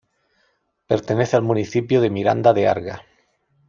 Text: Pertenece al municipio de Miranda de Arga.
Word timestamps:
Pertenece 0.87 1.35
al 1.35 1.43
municipio 1.43 2.01
de 2.01 2.09
Miranda 2.09 2.53
de 2.53 2.67
Arga. 2.67 3.03